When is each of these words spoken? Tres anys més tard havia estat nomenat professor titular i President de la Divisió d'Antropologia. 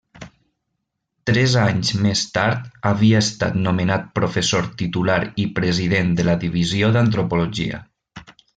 Tres 1.29 1.57
anys 1.63 1.91
més 2.05 2.23
tard 2.37 2.63
havia 2.91 3.21
estat 3.25 3.59
nomenat 3.67 4.09
professor 4.17 4.71
titular 4.81 5.21
i 5.45 5.47
President 5.61 6.11
de 6.21 6.27
la 6.31 6.39
Divisió 6.47 6.91
d'Antropologia. 6.97 7.85